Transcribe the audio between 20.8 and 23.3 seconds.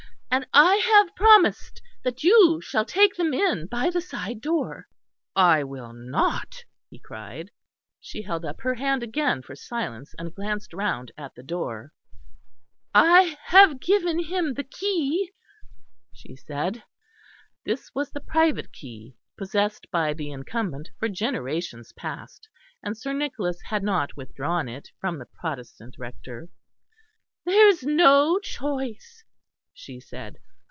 for generations past, and Sir